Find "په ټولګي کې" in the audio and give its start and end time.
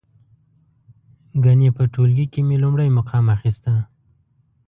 1.77-2.41